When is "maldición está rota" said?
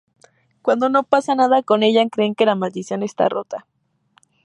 2.55-3.67